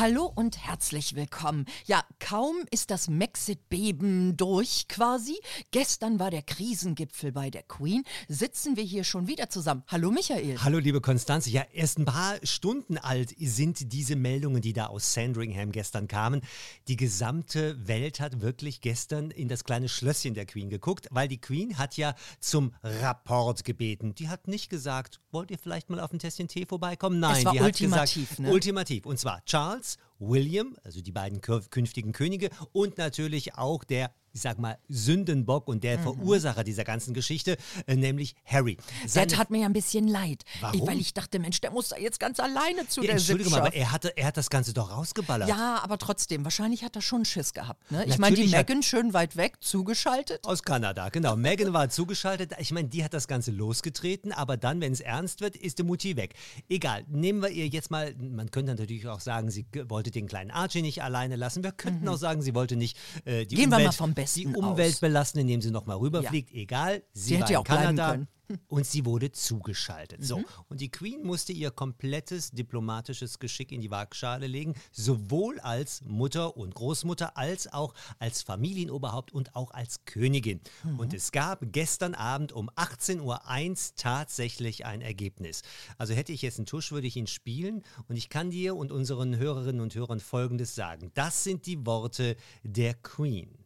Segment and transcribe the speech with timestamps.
[0.00, 1.66] Hallo und herzlich willkommen.
[1.86, 5.36] Ja, kaum ist das Mexit-Beben durch quasi.
[5.72, 8.04] Gestern war der Krisengipfel bei der Queen.
[8.28, 9.82] Sitzen wir hier schon wieder zusammen.
[9.88, 10.56] Hallo Michael.
[10.62, 11.50] Hallo liebe Konstanze.
[11.50, 16.42] Ja, erst ein paar Stunden alt sind diese Meldungen, die da aus Sandringham gestern kamen.
[16.86, 21.40] Die gesamte Welt hat wirklich gestern in das kleine Schlösschen der Queen geguckt, weil die
[21.40, 24.14] Queen hat ja zum Rapport gebeten.
[24.14, 27.18] Die hat nicht gesagt, wollt ihr vielleicht mal auf ein Tässchen Tee vorbeikommen?
[27.18, 28.52] Nein, die ultimativ, hat gesagt, ne?
[28.52, 29.04] ultimativ.
[29.04, 29.87] Und zwar Charles,
[30.18, 35.78] William, also die beiden künftigen Könige und natürlich auch der, ich sag mal, Sündenbock und
[35.78, 35.80] Mhm.
[35.80, 38.76] der Verursacher dieser ganzen Geschichte, äh, nämlich Harry.
[39.02, 40.44] Der Seine- tat mir ja ein bisschen leid.
[40.60, 40.80] Warum?
[40.80, 43.52] Ich, weil ich dachte, Mensch, der muss da jetzt ganz alleine zu Ja, der Entschuldigung,
[43.52, 43.72] Sippschaft.
[43.74, 45.48] aber er, hatte, er hat das Ganze doch rausgeballert.
[45.48, 47.90] Ja, aber trotzdem, wahrscheinlich hat er schon Schiss gehabt.
[47.90, 48.04] Ne?
[48.06, 50.44] Ich meine, die Megan schön weit weg, zugeschaltet.
[50.44, 51.34] Aus Kanada, genau.
[51.36, 52.52] Megan war zugeschaltet.
[52.58, 55.82] Ich meine, die hat das Ganze losgetreten, aber dann, wenn es ernst wird, ist die
[55.82, 56.34] Mutti weg.
[56.68, 60.50] Egal, nehmen wir ihr jetzt mal, man könnte natürlich auch sagen, sie wollte den kleinen
[60.50, 61.64] Archie nicht alleine lassen.
[61.64, 63.60] Wir könnten auch sagen, sie wollte nicht äh, die, Mhm.
[63.60, 65.00] Gehen wir Umwelt, mal vom Besten die Umwelt aus.
[65.00, 66.52] belasten, indem sie nochmal rüberfliegt.
[66.52, 68.10] Egal, sie, Sie war hätte ja in auch bleiben Kanada.
[68.12, 68.22] können.
[68.22, 68.28] Mhm.
[68.68, 70.24] Und sie wurde zugeschaltet.
[70.24, 76.00] So, und die Queen musste ihr komplettes diplomatisches Geschick in die Waagschale legen, sowohl als
[76.06, 80.60] Mutter und Großmutter, als auch als Familienoberhaupt und auch als Königin.
[80.96, 85.60] Und es gab gestern Abend um 18.01 Uhr tatsächlich ein Ergebnis.
[85.98, 87.82] Also hätte ich jetzt einen Tusch, würde ich ihn spielen.
[88.08, 91.10] Und ich kann dir und unseren Hörerinnen und Hörern Folgendes sagen.
[91.12, 93.58] Das sind die Worte der Queen.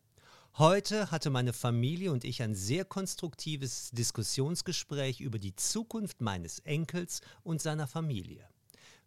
[0.59, 7.23] Heute hatte meine Familie und ich ein sehr konstruktives Diskussionsgespräch über die Zukunft meines Enkels
[7.43, 8.47] und seiner Familie.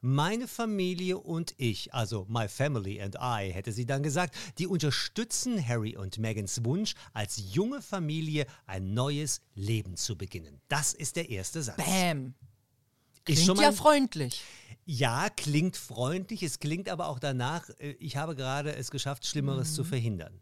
[0.02, 5.66] Meine Familie und ich, also my family and I, hätte sie dann gesagt, die unterstützen
[5.66, 10.60] Harry und Megans Wunsch, als junge Familie ein neues Leben zu beginnen.
[10.68, 11.78] Das ist der erste Satz.
[11.78, 12.34] Bäm.
[13.14, 14.42] Ist Klingt schon ja mal- freundlich.
[14.88, 16.44] Ja, klingt freundlich.
[16.44, 19.74] Es klingt aber auch danach, äh, ich habe gerade es geschafft, Schlimmeres Mhm.
[19.74, 20.40] zu verhindern.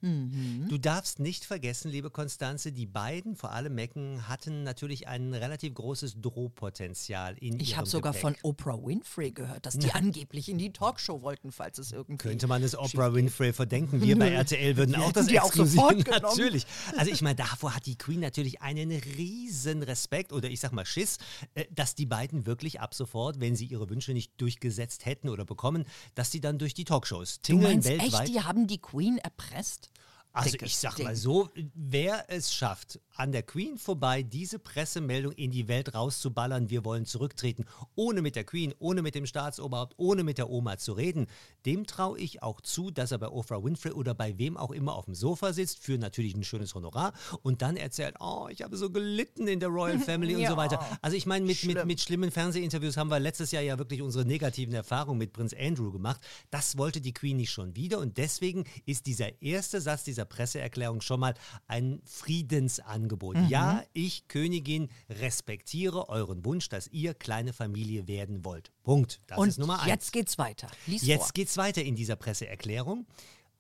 [0.70, 5.74] Du darfst nicht vergessen, liebe Konstanze, die beiden, vor allem Mecken, hatten natürlich ein relativ
[5.76, 10.74] großes Drohpotenzial in Ich habe sogar von Oprah Winfrey gehört, dass die angeblich in die
[10.74, 12.18] Talkshow wollten, falls es irgendwie.
[12.18, 14.02] Könnte man es Oprah Winfrey verdenken?
[14.02, 16.04] Wir bei RTL würden auch das auch exklusiv genommen.
[16.22, 16.66] Natürlich.
[16.98, 20.86] Also ich meine, davor hat die Queen natürlich einen riesen Respekt oder ich sag mal
[20.86, 21.18] Schiss,
[21.56, 25.46] äh, dass die beiden wirklich ab sofort, wenn sie ihre Wünsche nicht durchgesetzt hätten oder
[25.46, 25.86] bekommen,
[26.16, 28.22] dass sie dann durch die Talkshows Du tingeln meinst weltweit.
[28.22, 29.92] echt, die haben die Queen erpresst?
[30.34, 31.06] Also Dickes ich sag Ding.
[31.06, 36.72] mal so, wer es schafft, an der Queen vorbei diese Pressemeldung in die Welt rauszuballern,
[36.72, 40.78] wir wollen zurücktreten, ohne mit der Queen, ohne mit dem Staatsoberhaupt, ohne mit der Oma
[40.78, 41.28] zu reden,
[41.68, 44.96] dem traue ich auch zu, dass er bei Oprah Winfrey oder bei wem auch immer
[44.96, 47.14] auf dem Sofa sitzt, für natürlich ein schönes Honorar
[47.44, 50.50] und dann erzählt, oh, ich habe so gelitten in der Royal Family und Ja.
[50.54, 50.84] so weiter.
[51.04, 51.88] Also ich meine, mit, mit, Schlimm.
[51.88, 55.92] mit schlimmen Fernsehinterviews haben wir letztes Jahr ja wirklich unsere negativen Erfahrungen mit Prinz Andrew
[55.92, 56.22] gemacht.
[56.50, 61.02] Das wollte die Queen nicht schon wieder und deswegen ist dieser erste Satz dieser Presseerklärung
[61.02, 61.34] schon mal
[61.68, 63.38] ein Friedensangebot.
[63.38, 63.48] Mhm.
[63.48, 68.72] Ja, ich, Königin, respektiere euren Wunsch, dass ihr kleine Familie werden wollt.
[68.84, 69.22] Punkt.
[69.28, 69.88] Das Und ist Nummer eins.
[69.90, 70.68] jetzt geht's weiter.
[70.88, 71.32] Lies Jetzt vor.
[71.34, 73.06] geht's weiter in dieser Presseerklärung.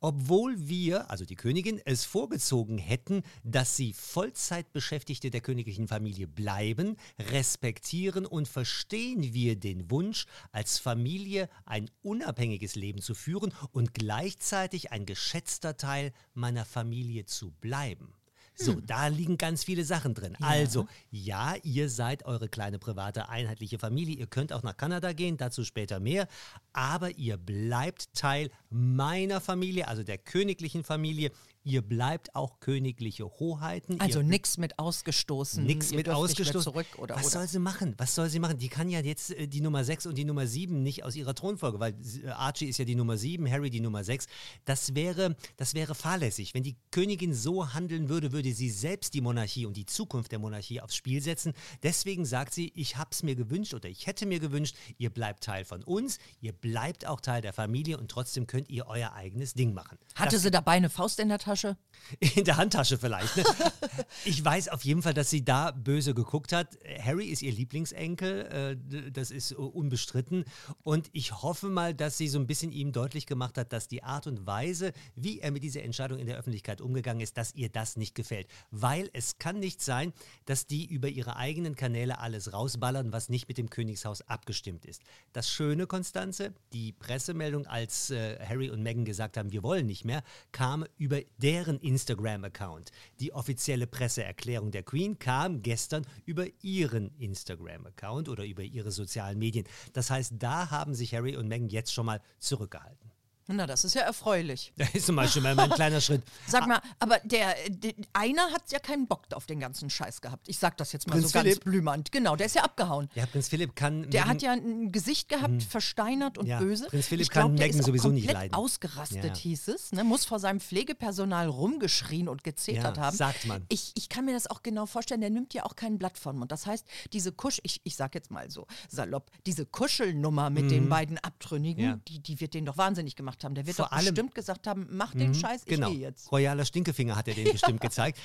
[0.05, 6.97] Obwohl wir, also die Königin, es vorgezogen hätten, dass sie Vollzeitbeschäftigte der königlichen Familie bleiben,
[7.17, 14.91] respektieren und verstehen wir den Wunsch, als Familie ein unabhängiges Leben zu führen und gleichzeitig
[14.91, 18.13] ein geschätzter Teil meiner Familie zu bleiben.
[18.55, 20.37] So, da liegen ganz viele Sachen drin.
[20.41, 24.15] Also, ja, ihr seid eure kleine private einheitliche Familie.
[24.15, 26.27] Ihr könnt auch nach Kanada gehen, dazu später mehr.
[26.71, 31.31] Aber ihr bleibt Teil meiner Familie, also der königlichen Familie.
[31.65, 33.99] Ihr bleibt auch königliche Hoheiten.
[34.01, 35.63] Also nix mit ausgestoßen.
[35.63, 36.61] Nix ihr mit ausgestoßen.
[36.61, 37.31] Zurück, oder, Was oder?
[37.31, 37.93] soll sie machen?
[37.97, 38.57] Was soll sie machen?
[38.57, 41.33] Die kann ja jetzt äh, die Nummer 6 und die Nummer 7 nicht aus ihrer
[41.33, 41.95] Thronfolge, weil
[42.25, 44.27] äh, Archie ist ja die Nummer 7, Harry die Nummer 6.
[44.65, 46.53] Das wäre, das wäre fahrlässig.
[46.53, 50.39] Wenn die Königin so handeln würde, würde sie selbst die Monarchie und die Zukunft der
[50.39, 51.53] Monarchie aufs Spiel setzen.
[51.81, 55.45] Deswegen sagt sie, ich habe es mir gewünscht oder ich hätte mir gewünscht, ihr bleibt
[55.45, 59.53] Teil von uns, ihr bleibt auch Teil der Familie und trotzdem könnt ihr euer eigenes
[59.53, 59.97] Ding machen.
[60.15, 61.77] Hatte das, sie dabei eine Faust in der Tasche Handtasche?
[62.35, 63.37] In der Handtasche vielleicht.
[63.37, 63.43] Ne?
[64.25, 66.77] ich weiß auf jeden Fall, dass sie da böse geguckt hat.
[66.99, 70.45] Harry ist ihr Lieblingsenkel, äh, das ist unbestritten.
[70.83, 74.03] Und ich hoffe mal, dass sie so ein bisschen ihm deutlich gemacht hat, dass die
[74.03, 77.69] Art und Weise, wie er mit dieser Entscheidung in der Öffentlichkeit umgegangen ist, dass ihr
[77.69, 78.47] das nicht gefällt.
[78.71, 80.13] Weil es kann nicht sein,
[80.45, 85.03] dass die über ihre eigenen Kanäle alles rausballern, was nicht mit dem Königshaus abgestimmt ist.
[85.31, 90.03] Das Schöne, Konstanze, die Pressemeldung, als äh, Harry und Meghan gesagt haben, wir wollen nicht
[90.03, 92.91] mehr, kam über deren Instagram-Account.
[93.19, 99.67] Die offizielle Presseerklärung der Queen kam gestern über ihren Instagram-Account oder über ihre sozialen Medien.
[99.91, 103.12] Das heißt, da haben sich Harry und Meghan jetzt schon mal zurückgehalten.
[103.47, 104.71] Na, das ist ja erfreulich.
[104.77, 106.23] Das ist zum Beispiel mal ein kleiner Schritt.
[106.47, 110.47] Sag mal, aber der, der einer hat ja keinen Bock auf den ganzen Scheiß gehabt.
[110.47, 111.55] Ich sag das jetzt mal Prinz so Philipp.
[111.55, 112.11] ganz blümernd.
[112.11, 113.09] Genau, der ist ja abgehauen.
[113.15, 114.09] Ja, Prinz Philipp kann.
[114.09, 116.85] Der Meghan- hat ja ein Gesicht gehabt, versteinert und Ja, böse.
[116.87, 118.53] Prinz Philipp ich glaub, kann auch sowieso nicht leiden.
[118.53, 119.35] ausgerastet, Ja.
[119.35, 119.91] hieß es.
[119.91, 120.03] Ne?
[120.03, 123.15] Muss vor seinem Pflegepersonal rumgeschrien und gezetert Ja, haben.
[123.17, 123.65] sagt man.
[123.69, 125.21] Ich, ich kann mir das auch genau vorstellen.
[125.21, 126.51] Der nimmt ja auch kein Blatt vom Mund.
[126.51, 130.87] Das heißt, diese Kusch, ich, ich sag jetzt mal so salopp, diese Kuschelnummer mit den
[130.89, 132.01] beiden Abtrünnigen, Mhm.
[132.07, 133.55] Die, die wird den doch wahnsinnig gemacht haben.
[133.55, 135.89] Der wird Vor doch allem- bestimmt gesagt haben, mach den Scheiß, ich Genau.
[135.91, 136.31] gehe jetzt.
[136.31, 138.19] Royaler Stinkefinger hat er den bestimmt gezeigt.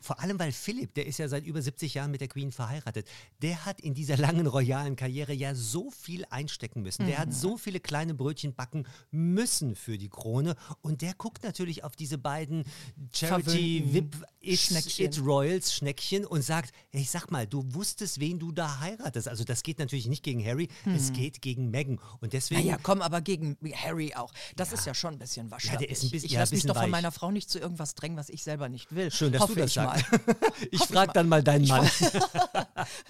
[0.00, 3.06] Vor allem, weil Philipp, der ist ja seit über 70 Jahren mit der Queen verheiratet,
[3.42, 7.06] der hat in dieser langen royalen Karriere ja so viel einstecken müssen.
[7.06, 7.20] Der Mhm.
[7.22, 10.56] hat so viele kleine Brötchen backen müssen für die Krone.
[10.82, 12.64] Und der guckt natürlich auf diese beiden
[13.12, 18.80] Charity VIP It, Royals Schneckchen und sagt, hey, sag mal, du wusstest, wen du da
[18.80, 19.28] heiratest.
[19.28, 22.00] Also das geht natürlich nicht gegen Harry, es geht gegen Meghan.
[22.20, 22.60] Und deswegen...
[22.62, 22.66] Mhm.
[22.68, 24.32] Naja, komm, aber gegen Harry auch.
[24.56, 25.90] Das ist ja schon ein bisschen wahrscheinlich.
[25.90, 28.16] ist ein bisschen- ich ja, lasse mich doch von meiner Frau nicht zu irgendwas drängen,
[28.16, 29.10] was ich selber nicht will.
[29.10, 29.89] Schön, dass Hoffe du das ich sagst.
[29.90, 30.02] Mal.
[30.70, 31.88] Ich frage dann mal deinen Mann.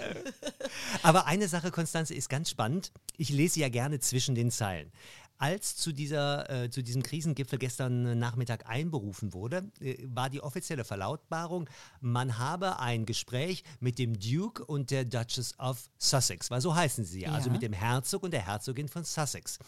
[1.02, 2.92] Aber eine Sache, Konstanze, ist ganz spannend.
[3.16, 4.90] Ich lese ja gerne zwischen den Zeilen.
[5.38, 10.84] Als zu, dieser, äh, zu diesem Krisengipfel gestern Nachmittag einberufen wurde, äh, war die offizielle
[10.84, 11.68] Verlautbarung,
[12.00, 17.04] man habe ein Gespräch mit dem Duke und der Duchess of Sussex, weil so heißen
[17.04, 19.58] sie ja, also mit dem Herzog und der Herzogin von Sussex.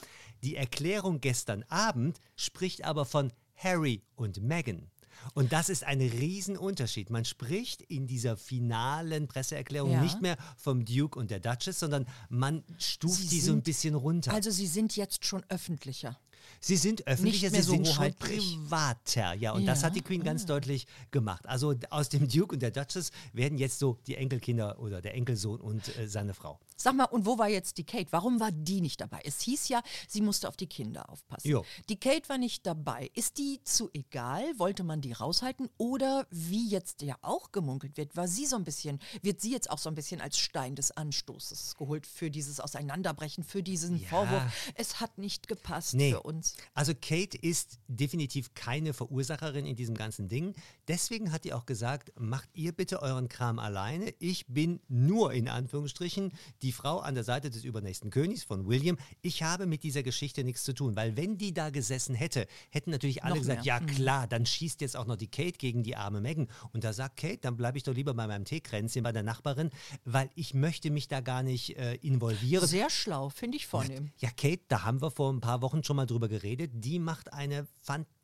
[0.43, 4.91] Die Erklärung gestern Abend spricht aber von Harry und Meghan.
[5.35, 7.11] Und das ist ein Riesenunterschied.
[7.11, 10.03] Man spricht in dieser finalen Presseerklärung Ja.
[10.03, 13.64] nicht mehr vom Duke und der Duchess, sondern man stuft Sie die so ein sind-
[13.64, 14.32] bisschen runter.
[14.32, 16.19] Also sie sind jetzt schon öffentlicher.
[16.60, 19.34] Sie sind öffentlicher, sie so sind schon privater.
[19.34, 21.46] Ja, und das Ja, hat die Queen ganz deutlich gemacht.
[21.46, 25.60] Also aus dem Duke und der Duchess werden jetzt so die Enkelkinder oder der Enkelsohn
[25.60, 26.58] und äh, seine Frau.
[26.76, 28.08] Sag mal, und wo war jetzt die Kate?
[28.10, 29.20] Warum war die nicht dabei?
[29.24, 31.48] Es hieß ja, sie musste auf die Kinder aufpassen.
[31.48, 31.64] Jo.
[31.88, 33.10] Die Kate war nicht dabei.
[33.14, 34.42] Ist die zu egal?
[34.58, 35.68] Wollte man die raushalten?
[35.78, 39.70] Oder wie jetzt ja auch gemunkelt wird, war sie so ein bisschen, wird sie jetzt
[39.70, 44.08] auch so ein bisschen als Stein des Anstoßes geholt für dieses Auseinanderbrechen, für diesen Ja.
[44.08, 44.42] Vorwurf?
[44.74, 46.10] Es hat nicht gepasst Nee.
[46.12, 46.31] für uns.
[46.75, 50.55] Also Kate ist definitiv keine Verursacherin in diesem ganzen Ding.
[50.88, 54.14] Deswegen hat die auch gesagt, macht ihr bitte euren Kram alleine.
[54.19, 56.32] Ich bin nur in Anführungsstrichen
[56.62, 58.96] die Frau an der Seite des übernächsten Königs von William.
[59.20, 62.90] Ich habe mit dieser Geschichte nichts zu tun, weil wenn die da gesessen hätte, hätten
[62.90, 63.81] natürlich alle Noch gesagt, mehr.
[63.81, 63.88] Mhm.
[63.88, 66.49] ja klar, dann schießt jetzt auch noch die Kate gegen die arme Meghan.
[66.73, 69.70] Und da sagt Kate, dann bleibe ich doch lieber bei meinem Teekränzchen bei der Nachbarin,
[70.05, 72.67] weil ich möchte mich da gar nicht äh, involvieren.
[72.67, 74.11] Sehr schlau, finde ich vornehm.
[74.19, 76.70] Ja, Kate, da haben wir vor ein paar Wochen schon mal drüber geredet.
[76.74, 78.21] Die macht eine fantastische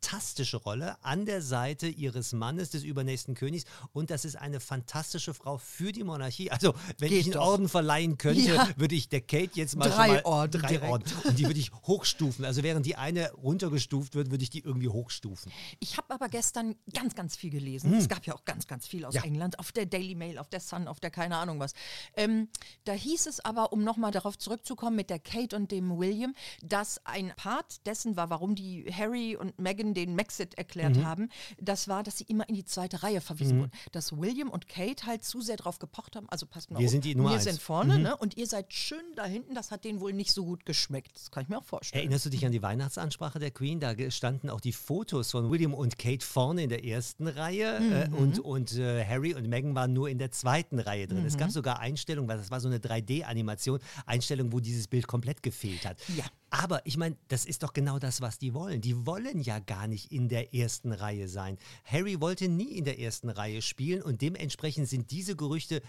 [0.65, 3.65] Rolle an der Seite ihres Mannes, des übernächsten Königs.
[3.93, 6.49] Und das ist eine fantastische Frau für die Monarchie.
[6.51, 7.45] Also, wenn Geht ich einen doch.
[7.47, 8.67] Orden verleihen könnte, Ja.
[8.77, 10.81] würde ich der Kate jetzt mal Drei schon mal Orden drei.
[10.81, 11.03] Orden.
[11.25, 12.45] Und die würde ich hochstufen.
[12.45, 15.51] Also, während die eine runtergestuft wird, würde ich die irgendwie hochstufen.
[15.79, 17.93] Ich habe aber gestern ganz, ganz viel gelesen.
[17.93, 19.21] Es gab ja auch ganz, ganz viel aus Hm.
[19.21, 19.27] Ja.
[19.27, 21.73] England, auf der Daily Mail, auf der Sun, auf der keine Ahnung was.
[22.15, 22.47] Ähm,
[22.85, 27.05] da hieß es aber, um nochmal darauf zurückzukommen mit der Kate und dem William, dass
[27.05, 31.05] ein Part dessen war, warum die Harry und Meghan den Maxit erklärt Mhm.
[31.05, 31.29] haben,
[31.59, 33.71] das war, dass sie immer in die zweite Reihe verwiesen wurden.
[33.91, 36.91] Dass William und Kate halt zu sehr drauf gepocht haben, also passt mal Wir auf,
[36.91, 37.45] sind die Nummer wir eins.
[37.45, 37.49] Mhm.
[37.51, 38.17] sind vorne ne?
[38.17, 41.15] und ihr seid schön da hinten, das hat denen wohl nicht so gut geschmeckt.
[41.15, 42.01] Das kann ich mir auch vorstellen.
[42.03, 43.79] Erinnerst du dich an die Weihnachtsansprache der Queen?
[43.79, 48.15] Da standen auch die Fotos von William und Kate vorne in der ersten Reihe äh,
[48.15, 51.25] und, und äh, Harry und Meghan waren nur in der zweiten Reihe drin.
[51.25, 55.43] Es gab sogar Einstellungen, weil das war so eine 3D-Animation, Einstellung, wo dieses Bild komplett
[55.43, 55.97] gefehlt hat.
[56.15, 56.23] Ja.
[56.51, 58.81] Aber ich meine, das ist doch genau das, was die wollen.
[58.81, 61.57] Die wollen ja gar nicht in der ersten Reihe sein.
[61.85, 65.81] Harry wollte nie in der ersten Reihe spielen und dementsprechend sind diese Gerüchte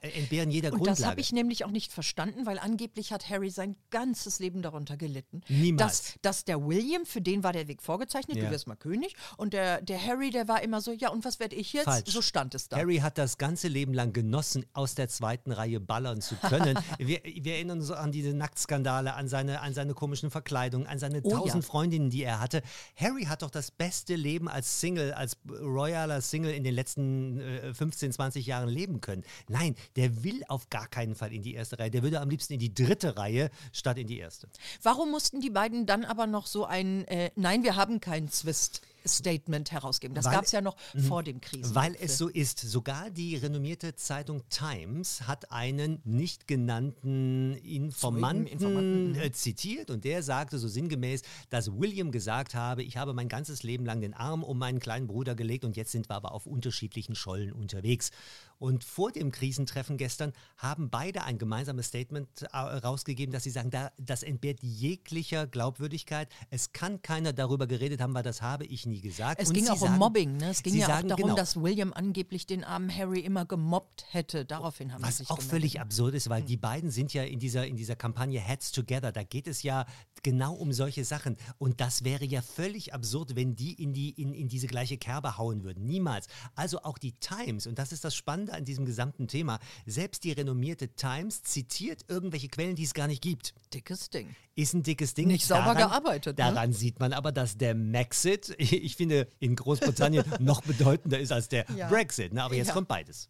[0.00, 1.00] entbehren jeder Und Grundlage.
[1.00, 4.96] das habe ich nämlich auch nicht verstanden, weil angeblich hat Harry sein ganzes Leben darunter
[4.96, 5.42] gelitten.
[5.48, 6.02] Niemals.
[6.02, 8.44] Dass, dass der William, für den war der Weg vorgezeichnet, Ja.
[8.44, 9.14] du wirst mal König.
[9.36, 11.84] Und der, der Harry, der war immer so, ja, und was werde ich jetzt?
[11.84, 12.10] Falsch.
[12.10, 12.76] So stand es da.
[12.76, 16.78] Harry hat das ganze Leben lang genossen, aus der zweiten Reihe ballern zu können.
[16.98, 21.20] wir, wir erinnern uns an diese Nacktskandale, an seine, an seine komischen Verkleidungen, an seine
[21.24, 21.36] Oh ja.
[21.38, 22.62] tausend Freundinnen, die er hatte.
[22.96, 27.74] Harry hat doch das beste Leben als Single, als royaler Single in den letzten äh,
[27.74, 29.24] 15, 20 Jahren leben können.
[29.48, 31.90] Nein, der will auf gar keinen Fall in die erste Reihe.
[31.90, 34.48] Der würde am liebsten in die dritte Reihe statt in die erste.
[34.82, 38.82] Warum mussten die beiden dann aber noch so ein äh, Nein, wir haben keinen Zwist
[39.06, 40.14] Statement herausgeben?
[40.14, 40.76] Das gab es ja noch
[41.08, 41.74] vor dem Krisen.
[41.74, 42.60] Weil es so ist.
[42.60, 50.22] Sogar die renommierte Zeitung Times hat einen nicht genannten Informanten, Informanten, äh, zitiert und der
[50.22, 54.42] sagte so sinngemäß, dass William gesagt habe, ich habe mein ganzes Leben lang den Arm
[54.42, 58.10] um meinen kleinen Bruder gelegt und jetzt sind wir aber auf unterschiedlichen Schollen unterwegs.
[58.58, 63.70] Und vor dem Krisentreffen gestern haben beide ein gemeinsames Statement äh, rausgegeben, dass sie sagen,
[63.70, 66.28] da, das entbehrt jeglicher Glaubwürdigkeit.
[66.50, 69.40] Es kann keiner darüber geredet haben, weil das habe ich nie gesagt.
[69.42, 70.36] Es Und ging sie auch um sagen- Mobbing.
[70.36, 70.50] Ne?
[70.50, 71.34] Es ging Sie ja sagen, auch darum, genau.
[71.36, 74.44] dass William angeblich den armen Harry immer gemobbt hätte.
[74.44, 75.50] Daraufhin haben sie Was sich auch gemeldet.
[75.50, 79.10] völlig absurd ist, weil die beiden sind ja in dieser, in dieser Kampagne Heads Together.
[79.12, 79.86] Da geht es ja
[80.22, 81.36] genau um solche Sachen.
[81.58, 85.36] Und das wäre ja völlig absurd, wenn die in, die, in, in diese gleiche Kerbe
[85.38, 85.84] hauen würden.
[85.84, 86.26] Niemals.
[86.54, 90.32] Also auch die Times, und das ist das Spannende an diesem gesamten Thema, selbst die
[90.32, 93.54] renommierte Times zitiert irgendwelche Quellen, die es gar nicht gibt.
[93.74, 94.34] Dickes Ding.
[94.54, 95.28] Ist ein dickes Ding.
[95.28, 96.44] Nicht sauber gearbeitet, ne?
[96.44, 101.48] Daran sieht man aber, dass der Maxit, ich finde, in Großbritannien noch bedeutender ist als
[101.48, 101.88] der Ja.
[101.88, 102.32] Brexit.
[102.32, 102.42] Ne?
[102.42, 103.28] Aber jetzt kommt beides.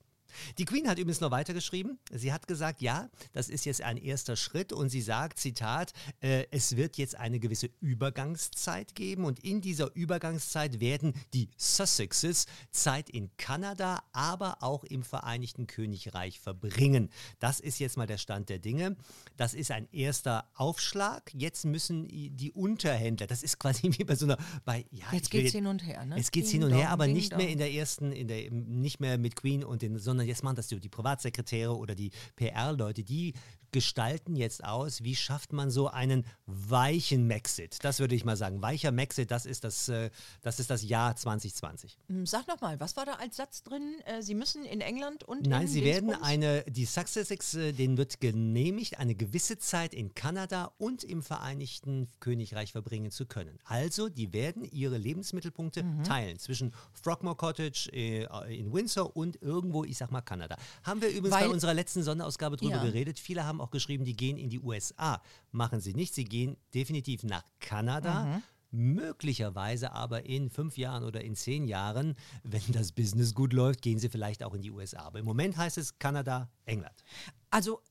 [0.59, 1.99] Die Queen hat übrigens noch weitergeschrieben.
[2.11, 6.47] Sie hat gesagt, ja, das ist jetzt ein erster Schritt und sie sagt, Zitat, äh,
[6.51, 13.11] es wird jetzt eine gewisse Übergangszeit geben und in dieser Übergangszeit werden die Sussexes Zeit
[13.11, 17.11] in Kanada, aber auch im Vereinigten Königreich verbringen.
[17.39, 18.97] Das ist jetzt mal der Stand der Dinge.
[19.37, 21.33] Das ist ein erster Aufschlag.
[21.35, 25.43] Jetzt müssen die Unterhändler, das ist quasi wie bei so einer, bei, ja, Jetzt will
[25.43, 26.17] geht's hin und her, ne?
[26.19, 29.01] Es geht Ding hin und her, aber nicht mehr in der ersten, in der, nicht
[29.01, 33.05] mehr mit Queen und den, sondern jetzt machen das die, die Privatsekretäre oder die PR-Leute,
[33.05, 33.35] die
[33.73, 37.79] gestalten jetzt aus, wie schafft man so einen weichen Maxit.
[37.83, 38.63] Das würde ich mal sagen.
[38.63, 40.11] Weicher Maxit, das ist das, äh,
[40.43, 41.99] das ist das Jahr 2020.
[42.09, 43.97] Hm, Sag noch mal, was war da als Satz drin?
[44.05, 47.97] Äh, Sie müssen in England und Nein, in sie werden eine, die Successex, äh, denen
[47.97, 53.59] wird genehmigt, eine gewisse Zeit in Kanada und im Vereinigten Königreich verbringen zu können.
[53.65, 56.05] Also, die werden ihre Lebensmittelpunkte Mhm.
[56.05, 58.25] teilen zwischen Frogmore Cottage äh,
[58.55, 60.57] in Windsor und irgendwo, ich sag mal, Kanada.
[60.83, 62.83] Haben wir übrigens Weil- bei unserer letzten Sonderausgabe drüber Ja.
[62.85, 63.19] geredet.
[63.19, 65.23] Viele haben auch geschrieben, die gehen in die USA.
[65.51, 68.25] Machen sie nicht, sie gehen definitiv nach Kanada.
[68.25, 68.43] Mhm.
[68.75, 73.99] Möglicherweise aber in fünf Jahren oder in zehn Jahren, wenn das Business gut läuft, gehen
[73.99, 75.01] sie vielleicht auch in die USA.
[75.01, 77.05] Aber im Moment heißt es Kanada, England.
[77.51, 77.83] Also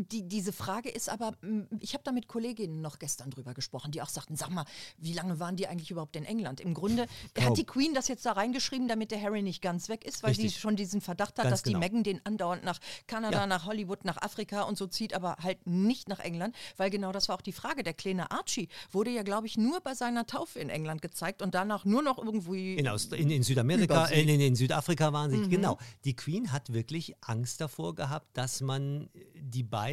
[0.00, 1.32] die, diese Frage ist aber,
[1.80, 4.64] ich habe da mit Kolleginnen noch gestern drüber gesprochen, die auch sagten, sag mal,
[4.98, 6.60] wie lange waren die eigentlich überhaupt in England?
[6.60, 7.46] Im Grunde Kaum.
[7.46, 10.34] hat die Queen das jetzt da reingeschrieben, damit der Harry nicht ganz weg ist, weil
[10.34, 10.60] sie Richtig.
[10.60, 11.80] schon diesen Verdacht hat, Ganz dass die genau.
[11.80, 13.46] Meghan den andauernd nach Kanada, Ja.
[13.46, 17.28] nach Hollywood, nach Afrika und so zieht, aber halt nicht nach England, weil genau das
[17.28, 17.82] war auch die Frage.
[17.82, 21.54] Der kleine Archie wurde ja, glaube ich, nur bei seiner Taufe in England gezeigt und
[21.54, 25.48] danach nur noch irgendwo In, Aust in, in Südamerika, in, in, in Südafrika waren sie.
[25.48, 25.78] Genau.
[26.04, 29.89] Die Queen hat wirklich Angst davor gehabt, dass man die beiden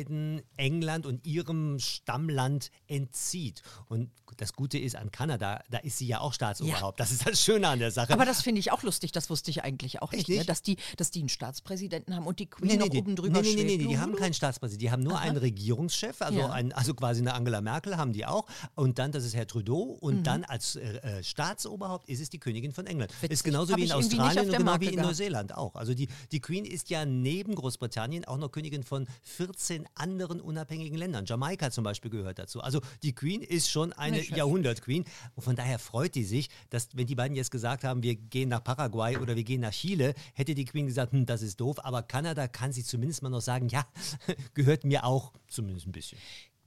[0.57, 3.61] England und ihrem Stammland entzieht.
[3.87, 6.99] Und das Gute ist an Kanada, da ist sie ja auch Staatsoberhaupt.
[6.99, 8.13] Das ist das Schöne an der Sache.
[8.13, 10.35] Aber das finde ich auch lustig, das wusste ich eigentlich auch Echt nicht, ne?
[10.37, 10.49] nicht?
[10.49, 13.53] dass, die, dass die einen Staatspräsidenten haben und die Queen noch die, oben drüber nee,
[13.55, 14.79] nee, nee, nee, die haben keinen Staatspräsidenten.
[14.85, 16.49] Die haben nur einen Regierungschef, also, Ja.
[16.51, 18.45] ein, also quasi eine Angela Merkel haben die auch.
[18.75, 19.97] Und dann, das ist Herr Trudeau.
[19.99, 20.23] Und Mhm.
[20.23, 23.11] dann als äh, äh, Staatsoberhaupt ist es die Königin von England.
[23.21, 23.31] Witzig.
[23.31, 25.01] Ist genauso Hab wie in nicht Australien und genau Marke wie in.
[25.01, 25.75] Neuseeland auch.
[25.75, 30.97] Also die, die Queen ist ja neben Großbritannien auch noch Königin von 14 anderen unabhängigen
[30.97, 31.25] Ländern.
[31.25, 32.61] Jamaika zum Beispiel gehört dazu.
[32.61, 34.17] Also die Queen ist schon eine.
[34.23, 35.05] Jahrhundert-Queen.
[35.35, 38.49] Und von daher freut die sich, dass wenn die beiden jetzt gesagt haben, wir gehen
[38.49, 41.83] nach Paraguay oder wir gehen nach Chile, hätte die Queen gesagt, hm, das ist doof.
[41.83, 43.85] Aber Kanada kann sie zumindest mal noch sagen, ja,
[44.53, 46.17] gehört mir auch zumindest ein bisschen.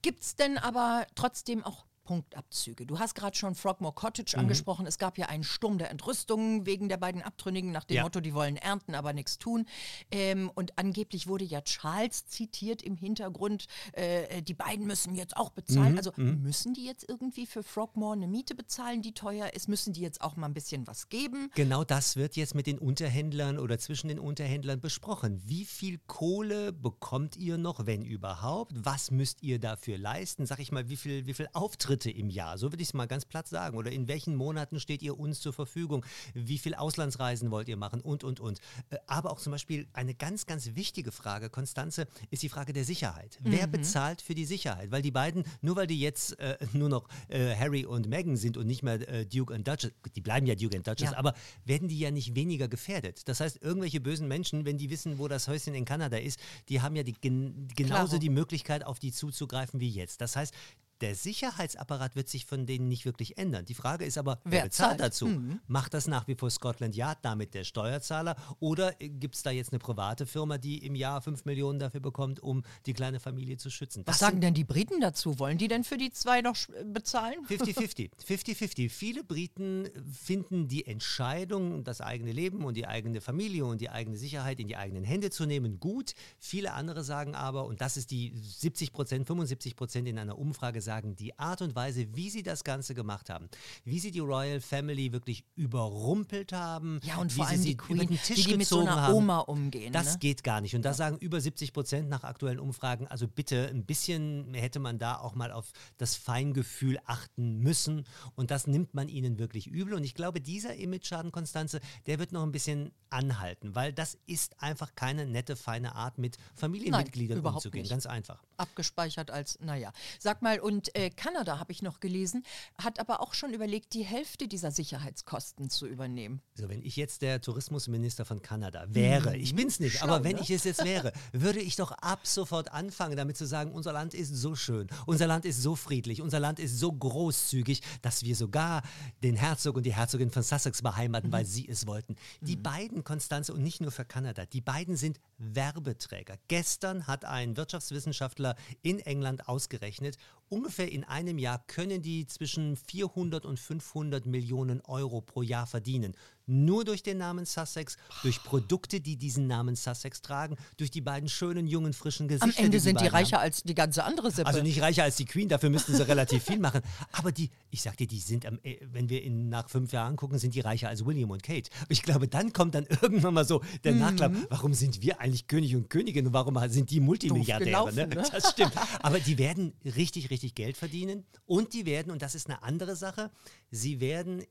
[0.03, 2.87] Gibt es denn aber trotzdem auch Punktabzüge?
[2.87, 4.41] Du hast gerade schon Frogmore Cottage Mhm.
[4.41, 4.85] angesprochen.
[4.85, 8.03] Es gab ja einen Sturm der Entrüstung wegen der beiden Abtrünnigen nach dem Ja.
[8.03, 9.65] Motto, die wollen ernten, aber nichts tun.
[10.11, 15.51] Ähm, und angeblich wurde ja Charles zitiert im Hintergrund, äh, die beiden müssen jetzt auch
[15.51, 15.97] Mhm, bezahlen.
[15.99, 19.69] also müssen die jetzt irgendwie für Frogmore eine Miete bezahlen, die teuer ist?
[19.69, 21.49] Müssen die jetzt auch mal ein bisschen was geben?
[21.55, 25.41] Genau das wird jetzt mit den Unterhändlern oder zwischen den Unterhändlern besprochen.
[25.45, 28.73] Wie viel Kohle bekommt ihr noch, wenn überhaupt?
[28.75, 30.45] Was müsst ihr dafür leisten?
[30.45, 32.59] Sag ich mal, wie viel, wie viel Auftritt Auftritte im Jahr?
[32.59, 33.77] So würde ich es mal ganz platt sagen.
[33.77, 36.05] Oder in welchen Monaten steht ihr uns zur Verfügung?
[36.35, 38.01] Wie viel Auslandsreisen wollt ihr machen?
[38.01, 38.59] Und, und, und.
[38.91, 42.85] Äh, aber auch zum Beispiel eine ganz, ganz wichtige Frage, Konstanze, ist die Frage der
[42.85, 43.39] Sicherheit.
[43.43, 43.53] Mhm.
[43.53, 44.91] Wer bezahlt für die Sicherheit?
[44.91, 48.57] Weil die beiden, nur weil die jetzt äh, nur noch äh, Harry und Meghan sind
[48.57, 51.19] und nicht mehr äh, Duke und Duchess, die bleiben ja Duke und Duchess, ja.
[51.19, 53.29] aber werden die ja nicht weniger gefährdet.
[53.29, 56.81] Das heißt, irgendwelche bösen Menschen, wenn die wissen, wo das Häuschen in Kanada ist, die
[56.81, 58.19] haben ja die, gen genauso Klaro.
[58.21, 60.21] die Möglichkeit, auf die zuzugreifen wie jetzt.
[60.21, 60.55] Das heißt,
[61.01, 63.65] der Sicherheitsapparat wird sich von denen nicht wirklich ändern.
[63.65, 65.01] Die Frage ist aber, wer, wer bezahlt zahlt?
[65.01, 65.27] dazu?
[65.27, 65.61] Mhm.
[65.67, 68.37] Macht das nach wie vor Scotland Yard, damit der Steuerzahler?
[68.59, 72.41] Oder gibt es da jetzt eine private Firma, die im Jahr 5 Millionen dafür bekommt,
[72.41, 74.05] um die kleine Familie zu schützen?
[74.05, 75.39] Das Was sagen denn die Briten dazu?
[75.39, 77.35] Wollen die denn für die zwei noch bezahlen?
[77.49, 78.11] 50-50.
[78.27, 78.91] 50-50.
[78.91, 84.17] Viele Briten finden die Entscheidung, das eigene Leben und die eigene Familie und die eigene
[84.17, 86.15] Sicherheit in die eigenen Hände zu nehmen, gut.
[86.39, 90.81] Viele andere sagen aber, und das ist die 70 Prozent, 75 Prozent in einer Umfrage,
[90.81, 93.49] sagen, die Art und Weise, wie sie das Ganze gemacht haben,
[93.85, 97.77] wie sie die Royal Family wirklich überrumpelt haben, ja, und wie vor allem sie die
[97.77, 99.93] Queen, über den Tisch wie die mit so einer haben, Oma umgehen.
[99.93, 100.19] Das ne?
[100.21, 100.75] geht gar nicht.
[100.75, 104.99] Und da sagen über 70 Prozent nach aktuellen Umfragen, also bitte ein bisschen hätte man
[104.99, 108.05] da auch mal auf das Feingefühl achten müssen.
[108.35, 109.95] Und das nimmt man ihnen wirklich übel.
[109.95, 114.63] Und ich glaube, dieser Image-Schaden, Konstanze, der wird noch ein bisschen anhalten, weil das ist
[114.63, 117.83] einfach keine nette, feine Art, mit Familienmitgliedern Nein, umzugehen.
[117.83, 117.91] Nicht.
[117.91, 118.43] Ganz einfach.
[118.57, 119.93] Abgespeichert als, naja.
[120.19, 122.43] Sag mal, und und äh, Kanada, habe ich noch gelesen,
[122.83, 126.41] hat aber auch schon überlegt, die Hälfte dieser Sicherheitskosten zu übernehmen.
[126.57, 129.43] Also wenn ich jetzt der Tourismusminister von Kanada wäre, mhm.
[129.43, 130.41] ich bin es nicht, Schlau, aber wenn ne?
[130.41, 134.15] ich es jetzt wäre, würde ich doch ab sofort anfangen, damit zu sagen, unser Land
[134.15, 138.35] ist so schön, unser Land ist so friedlich, unser Land ist so großzügig, dass wir
[138.35, 138.81] sogar
[139.23, 141.35] den Herzog und die Herzogin von Sussex beheimaten, mhm.
[141.35, 142.17] weil sie es wollten.
[142.41, 142.63] Die mhm.
[142.63, 146.39] beiden, Konstanze, und nicht nur für Kanada, die beiden sind Werbeträger.
[146.49, 150.17] Gestern hat ein Wirtschaftswissenschaftler in England ausgerechnet,
[150.51, 156.15] ungefähr in einem Jahr können die zwischen 400 und 500 Millionen Euro pro Jahr verdienen
[156.47, 161.29] nur durch den Namen Sussex, durch Produkte, die diesen Namen Sussex tragen, durch die beiden
[161.29, 162.59] schönen, jungen, frischen Gesichter.
[162.59, 163.45] Am Ende die sind die reicher haben.
[163.45, 164.47] als die ganze andere Sippe.
[164.47, 166.81] Also nicht reicher als die Queen, dafür müssten sie relativ viel machen.
[167.13, 170.17] Aber die, ich sag dir, die sind, am, äh, wenn wir in, nach fünf Jahren
[170.17, 171.71] gucken, sind die reicher als William und Kate.
[171.89, 173.99] Ich glaube, dann kommt dann irgendwann mal so der mhm.
[174.01, 177.71] Nachklapp, warum sind wir eigentlich König und Königin und warum sind die Multimilliardäre?
[177.71, 178.07] Gelaufen, ne?
[178.09, 178.25] ne?
[178.33, 178.73] Das stimmt.
[179.03, 182.97] Aber die werden richtig, richtig Geld verdienen und die werden, und das ist eine andere
[182.97, 183.31] Sache,
[183.71, 184.45] sie werden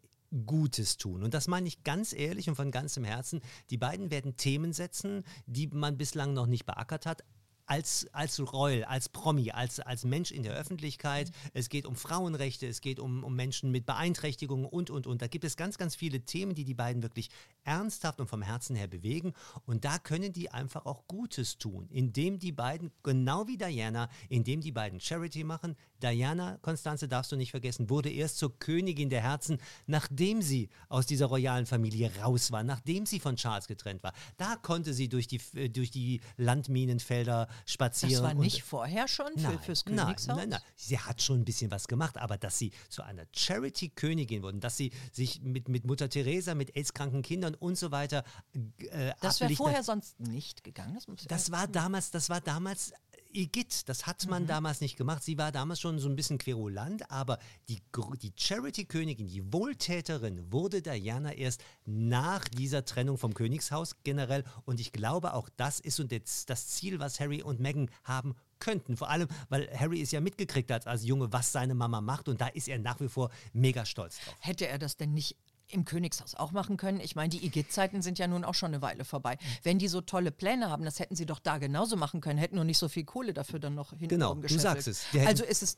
[0.45, 1.23] Gutes tun.
[1.23, 3.41] Und das meine ich ganz ehrlich und von ganzem Herzen.
[3.69, 7.23] Die beiden werden Themen setzen, die man bislang noch nicht beackert hat,
[7.69, 11.31] als, als Royal, als Promi, als, als Mensch in der Öffentlichkeit.
[11.53, 15.21] Es geht um Frauenrechte, es geht um, um Menschen mit Beeinträchtigungen und, und, und.
[15.21, 17.29] Da gibt es ganz, ganz viele Themen, die die beiden wirklich
[17.63, 19.33] ernsthaft und vom Herzen her bewegen.
[19.67, 24.61] Und da können die einfach auch Gutes tun, indem die beiden, genau wie Diana, indem
[24.61, 25.75] die beiden Charity machen.
[26.01, 31.05] Diana, Konstanze, darfst du nicht vergessen, wurde erst zur Königin der Herzen, nachdem sie aus
[31.05, 34.13] dieser royalen Familie raus war, nachdem sie von Charles getrennt war.
[34.37, 35.39] Da konnte sie durch die,
[35.71, 38.23] durch die Landminenfelder spazieren.
[38.23, 40.27] Das war nicht vorher schon für, nein, fürs Königshaus?
[40.27, 40.61] Nein, nein, nein.
[40.75, 44.77] Sie hat schon ein bisschen was gemacht, aber dass sie zu einer Charity-Königin wurden, dass
[44.77, 49.53] sie sich mit, mit Mutter Teresa, mit AIDS-kranken Kindern und so weiter äh, Das wäre
[49.55, 50.95] vorher sonst nicht gegangen.
[50.95, 52.93] Das, das war damals, das war damals
[53.31, 54.47] Igitt, das hat man mhm.
[54.47, 55.23] damals nicht gemacht.
[55.23, 57.37] Sie war damals schon so ein bisschen querulant, aber
[57.67, 57.81] die,
[58.21, 64.43] die Charity-Königin, die Wohltäterin, wurde Diana erst nach dieser Trennung vom Königshaus generell.
[64.65, 68.97] Und ich glaube, auch das ist und das Ziel, was Harry und Meghan haben könnten.
[68.97, 72.41] Vor allem, weil Harry ist ja mitgekriegt hat als Junge, was seine Mama macht und
[72.41, 74.35] da ist er nach wie vor mega stolz drauf.
[74.39, 75.37] Hätte er das denn nicht
[75.71, 76.99] im Königshaus auch machen können.
[76.99, 79.37] Ich meine, die IG-Zeiten sind ja nun auch schon eine Weile vorbei.
[79.63, 82.55] Wenn die so tolle Pläne haben, das hätten sie doch da genauso machen können, hätten
[82.55, 85.05] nur nicht so viel Kohle dafür dann noch hinten Genau, du sagst es.
[85.25, 85.75] Also ist es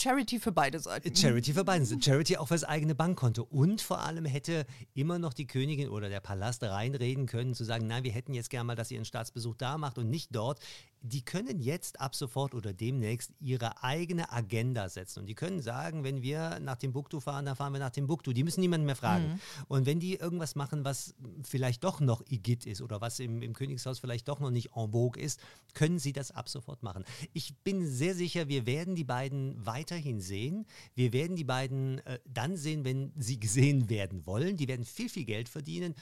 [0.00, 1.14] Charity für beide Seiten.
[1.14, 2.02] Charity für beide Seiten.
[2.02, 3.42] Charity auch fürs eigene Bankkonto.
[3.42, 7.86] Und vor allem hätte immer noch die Königin oder der Palast reinreden können, zu sagen,
[7.86, 10.60] nein, wir hätten jetzt gerne mal, dass ihr einen Staatsbesuch da macht und nicht dort
[11.06, 15.20] die können jetzt ab sofort oder demnächst ihre eigene Agenda setzen.
[15.20, 18.32] Und die können sagen, wenn wir nach Timbuktu fahren, dann fahren wir nach Timbuktu.
[18.32, 19.23] Die müssen niemanden mehr fragen.
[19.28, 19.40] Mhm.
[19.68, 23.52] Und wenn die irgendwas machen, was vielleicht doch noch Igitt ist oder was im, im
[23.52, 25.40] Königshaus vielleicht doch noch nicht en vogue ist,
[25.74, 27.04] können sie das ab sofort machen.
[27.32, 30.66] Ich bin sehr sicher, wir werden die beiden weiterhin sehen.
[30.94, 34.56] Wir werden die beiden äh, dann sehen, wenn sie gesehen werden wollen.
[34.56, 35.94] Die werden viel, viel Geld verdienen.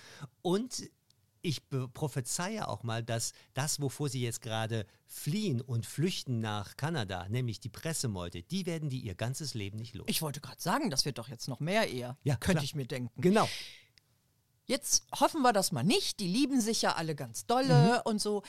[0.42, 0.90] Und
[1.42, 1.60] ich
[1.92, 7.60] prophezeie auch mal, dass das, wovor sie jetzt gerade fliehen und flüchten nach Kanada, nämlich
[7.60, 10.06] die Pressemeute, die werden die ihr ganzes Leben nicht los.
[10.08, 12.86] Ich wollte gerade sagen, das wird doch jetzt noch mehr eher, ja, könnte ich mir
[12.86, 13.20] denken.
[13.20, 13.48] Genau.
[14.66, 16.20] Jetzt hoffen wir das mal nicht.
[16.20, 18.10] Die lieben sich ja alle ganz dolle Mhm.
[18.10, 18.42] und so.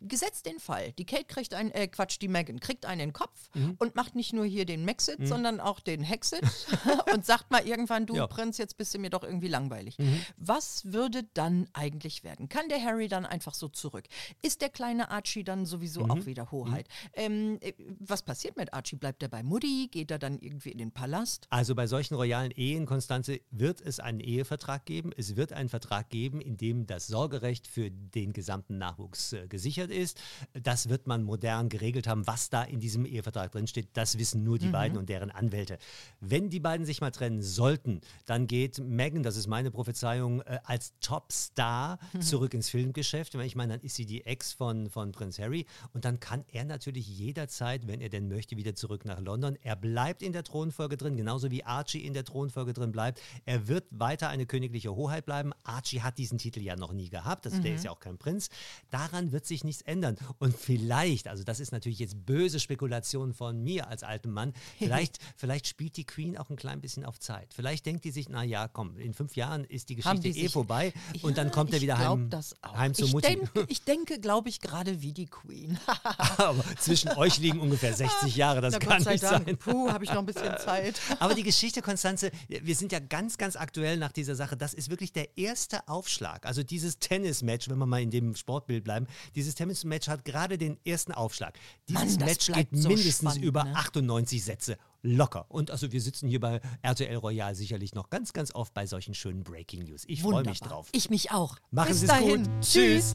[0.00, 0.92] Gesetzt den Fall.
[0.92, 3.76] Die Kate kriegt einen, äh, Quatsch, die Megan kriegt einen in den Kopf Mhm.
[3.78, 6.42] und macht nicht nur hier den Maxit, sondern auch den Hexit
[7.14, 8.26] und sagt mal irgendwann, du Ja.
[8.26, 9.98] Prinz, jetzt bist du mir doch irgendwie langweilig.
[9.98, 10.20] Mhm.
[10.36, 12.48] Was würde dann eigentlich werden?
[12.48, 14.04] Kann der Harry dann einfach so zurück?
[14.42, 16.10] Ist der kleine Archie dann sowieso Mhm.
[16.10, 16.88] auch wieder Hoheit?
[17.12, 18.96] Ähm, äh, was passiert mit Archie?
[18.96, 19.88] Bleibt er bei Mutti?
[19.90, 21.46] Geht er dann irgendwie in den Palast?
[21.50, 25.10] Also bei solchen royalen Ehen, Konstanze, wird es einen Ehevertrag geben.
[25.16, 29.90] Es wird einen Vertrag geben, in dem das Sorgerecht für den gesamten Nachwuchs äh, gesichert
[29.90, 30.20] ist.
[30.52, 32.26] Das wird man modern geregelt haben.
[32.26, 35.78] Was da in diesem Ehevertrag drinsteht, das wissen nur die beiden und deren Anwälte.
[36.20, 40.60] Wenn die beiden sich mal trennen sollten, dann geht Meghan, das ist meine Prophezeiung, äh,
[40.64, 43.34] als Topstar zurück ins Filmgeschäft.
[43.34, 46.64] Ich meine, dann ist sie die Ex von, von Prinz Harry und dann kann er
[46.64, 49.56] natürlich jederzeit, wenn er denn möchte, wieder zurück nach London.
[49.62, 53.20] Er bleibt in der Thronfolge drin, genauso wie Archie in der Thronfolge drin bleibt.
[53.44, 55.39] Er wird weiter eine königliche Hoheit bleiben.
[55.64, 58.48] Archie hat diesen Titel ja noch nie gehabt, also der ist ja auch kein Prinz.
[58.90, 60.16] Daran wird sich nichts ändern.
[60.38, 65.18] Und vielleicht, also das ist natürlich jetzt böse Spekulation von mir als altem Mann, vielleicht,
[65.36, 67.52] vielleicht spielt die Queen auch ein klein bisschen auf Zeit.
[67.54, 70.42] Vielleicht denkt die sich, na ja, komm, in fünf Jahren ist die Geschichte die eh
[70.44, 72.30] sich- vorbei und Ja, dann kommt er wieder heim,
[72.74, 73.26] heim zur ich Mutti.
[73.28, 75.78] Denke, ich denke, glaube ich, gerade wie die Queen.
[76.38, 79.46] Aber zwischen euch liegen ungefähr 60 Jahre, das Na, kann nicht Dank.
[79.46, 79.56] sein.
[79.58, 81.00] Puh, habe ich noch ein bisschen Zeit.
[81.18, 84.56] Aber die Geschichte, Konstanze, wir sind ja ganz, ganz aktuell nach dieser Sache.
[84.56, 86.46] Das ist wirklich der erste Aufschlag.
[86.46, 90.78] Also dieses Tennismatch, wenn wir mal in dem Sportbild bleiben, dieses Tennismatch hat gerade den
[90.84, 91.58] ersten Aufschlag.
[91.88, 93.76] Dieses Mann, das Match geht so mindestens spannend, über ne?
[93.76, 94.76] 98 Sätze.
[95.02, 95.46] Locker.
[95.48, 99.14] Und also wir sitzen hier bei RTL Royal sicherlich noch ganz, ganz oft bei solchen
[99.14, 100.04] schönen Breaking News.
[100.06, 100.88] Ich freue mich drauf.
[100.92, 101.56] Ich mich auch.
[101.70, 102.44] Machen Bis Sie es dahin.
[102.44, 102.50] gut.
[102.60, 103.14] Tschüss.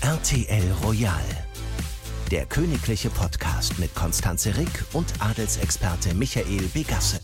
[0.00, 1.46] RTL Royal.
[2.30, 7.20] Der königliche Podcast mit Konstanze Rick und Adelsexperte Michael Begasse.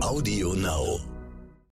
[0.00, 1.13] Audio Now.